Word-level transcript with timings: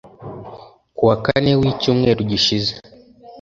Ku 0.95 1.01
wa 1.09 1.15
Kane 1.25 1.51
w’ 1.61 1.63
icyumweru 1.71 2.21
gishize 2.31 2.71